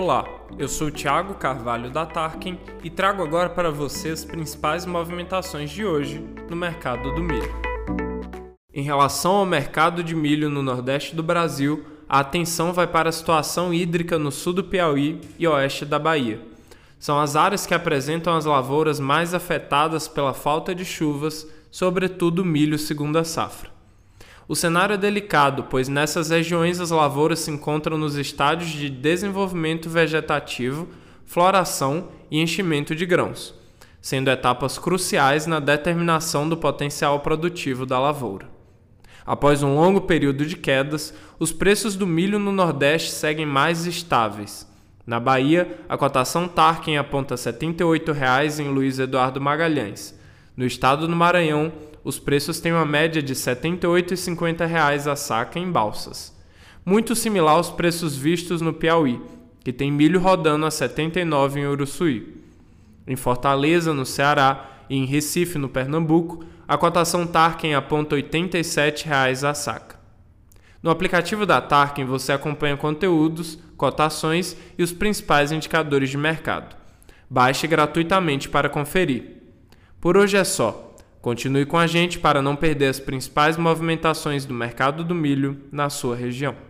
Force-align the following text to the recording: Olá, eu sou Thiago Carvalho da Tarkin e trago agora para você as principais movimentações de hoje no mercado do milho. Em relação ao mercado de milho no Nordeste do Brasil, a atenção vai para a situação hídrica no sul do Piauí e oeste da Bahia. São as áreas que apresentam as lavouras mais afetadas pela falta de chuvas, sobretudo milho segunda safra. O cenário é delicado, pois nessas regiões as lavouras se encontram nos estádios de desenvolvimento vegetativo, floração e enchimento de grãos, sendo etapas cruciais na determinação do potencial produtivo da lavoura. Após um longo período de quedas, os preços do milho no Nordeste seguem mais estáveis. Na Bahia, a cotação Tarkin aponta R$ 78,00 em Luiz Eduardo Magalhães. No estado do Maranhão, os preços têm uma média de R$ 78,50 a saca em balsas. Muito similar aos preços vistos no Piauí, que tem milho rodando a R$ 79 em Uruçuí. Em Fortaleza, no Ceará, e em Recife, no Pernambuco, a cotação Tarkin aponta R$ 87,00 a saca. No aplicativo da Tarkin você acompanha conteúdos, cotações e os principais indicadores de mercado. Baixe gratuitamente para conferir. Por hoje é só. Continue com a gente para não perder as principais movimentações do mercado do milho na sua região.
Olá, 0.00 0.24
eu 0.56 0.68
sou 0.68 0.92
Thiago 0.92 1.34
Carvalho 1.34 1.90
da 1.90 2.06
Tarkin 2.06 2.56
e 2.84 2.88
trago 2.88 3.20
agora 3.20 3.50
para 3.50 3.68
você 3.68 4.10
as 4.10 4.24
principais 4.24 4.86
movimentações 4.86 5.70
de 5.70 5.84
hoje 5.84 6.24
no 6.48 6.54
mercado 6.54 7.12
do 7.16 7.20
milho. 7.20 7.52
Em 8.72 8.80
relação 8.80 9.32
ao 9.32 9.44
mercado 9.44 10.04
de 10.04 10.14
milho 10.14 10.48
no 10.48 10.62
Nordeste 10.62 11.16
do 11.16 11.22
Brasil, 11.24 11.84
a 12.08 12.20
atenção 12.20 12.72
vai 12.72 12.86
para 12.86 13.08
a 13.08 13.12
situação 13.12 13.74
hídrica 13.74 14.20
no 14.20 14.30
sul 14.30 14.52
do 14.52 14.62
Piauí 14.62 15.20
e 15.36 15.48
oeste 15.48 15.84
da 15.84 15.98
Bahia. 15.98 16.40
São 16.96 17.18
as 17.18 17.34
áreas 17.34 17.66
que 17.66 17.74
apresentam 17.74 18.36
as 18.36 18.44
lavouras 18.44 19.00
mais 19.00 19.34
afetadas 19.34 20.06
pela 20.06 20.32
falta 20.32 20.72
de 20.76 20.84
chuvas, 20.84 21.44
sobretudo 21.72 22.44
milho 22.44 22.78
segunda 22.78 23.24
safra. 23.24 23.77
O 24.48 24.56
cenário 24.56 24.94
é 24.94 24.96
delicado, 24.96 25.64
pois 25.64 25.88
nessas 25.88 26.30
regiões 26.30 26.80
as 26.80 26.90
lavouras 26.90 27.40
se 27.40 27.50
encontram 27.50 27.98
nos 27.98 28.16
estádios 28.16 28.70
de 28.70 28.88
desenvolvimento 28.88 29.90
vegetativo, 29.90 30.88
floração 31.26 32.08
e 32.30 32.40
enchimento 32.40 32.96
de 32.96 33.04
grãos, 33.04 33.54
sendo 34.00 34.30
etapas 34.30 34.78
cruciais 34.78 35.46
na 35.46 35.60
determinação 35.60 36.48
do 36.48 36.56
potencial 36.56 37.20
produtivo 37.20 37.84
da 37.84 38.00
lavoura. 38.00 38.48
Após 39.26 39.62
um 39.62 39.74
longo 39.74 40.00
período 40.00 40.46
de 40.46 40.56
quedas, 40.56 41.12
os 41.38 41.52
preços 41.52 41.94
do 41.94 42.06
milho 42.06 42.38
no 42.38 42.50
Nordeste 42.50 43.10
seguem 43.10 43.44
mais 43.44 43.84
estáveis. 43.84 44.66
Na 45.06 45.20
Bahia, 45.20 45.78
a 45.86 45.98
cotação 45.98 46.48
Tarkin 46.48 46.96
aponta 46.96 47.34
R$ 47.34 47.40
78,00 47.40 48.60
em 48.60 48.68
Luiz 48.68 48.98
Eduardo 48.98 49.42
Magalhães. 49.42 50.17
No 50.58 50.66
estado 50.66 51.06
do 51.06 51.14
Maranhão, 51.14 51.72
os 52.02 52.18
preços 52.18 52.58
têm 52.58 52.72
uma 52.72 52.84
média 52.84 53.22
de 53.22 53.32
R$ 53.32 53.38
78,50 53.38 55.06
a 55.06 55.14
saca 55.14 55.56
em 55.56 55.70
balsas. 55.70 56.36
Muito 56.84 57.14
similar 57.14 57.54
aos 57.54 57.70
preços 57.70 58.16
vistos 58.16 58.60
no 58.60 58.72
Piauí, 58.72 59.22
que 59.62 59.72
tem 59.72 59.92
milho 59.92 60.18
rodando 60.18 60.64
a 60.64 60.66
R$ 60.66 60.72
79 60.72 61.60
em 61.60 61.66
Uruçuí. 61.68 62.42
Em 63.06 63.14
Fortaleza, 63.14 63.94
no 63.94 64.04
Ceará, 64.04 64.68
e 64.90 64.96
em 64.96 65.04
Recife, 65.04 65.58
no 65.58 65.68
Pernambuco, 65.68 66.44
a 66.66 66.76
cotação 66.76 67.24
Tarkin 67.24 67.74
aponta 67.74 68.16
R$ 68.16 68.24
87,00 68.24 69.48
a 69.48 69.54
saca. 69.54 69.96
No 70.82 70.90
aplicativo 70.90 71.46
da 71.46 71.60
Tarkin 71.60 72.04
você 72.04 72.32
acompanha 72.32 72.76
conteúdos, 72.76 73.60
cotações 73.76 74.56
e 74.76 74.82
os 74.82 74.92
principais 74.92 75.52
indicadores 75.52 76.10
de 76.10 76.18
mercado. 76.18 76.74
Baixe 77.30 77.68
gratuitamente 77.68 78.48
para 78.48 78.68
conferir. 78.68 79.37
Por 80.00 80.16
hoje 80.16 80.36
é 80.36 80.44
só. 80.44 80.94
Continue 81.20 81.66
com 81.66 81.76
a 81.76 81.86
gente 81.86 82.20
para 82.20 82.40
não 82.40 82.54
perder 82.54 82.86
as 82.86 83.00
principais 83.00 83.56
movimentações 83.56 84.44
do 84.44 84.54
mercado 84.54 85.02
do 85.02 85.14
milho 85.14 85.60
na 85.72 85.90
sua 85.90 86.14
região. 86.14 86.67